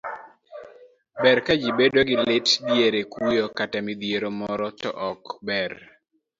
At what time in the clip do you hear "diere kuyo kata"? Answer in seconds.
2.67-3.77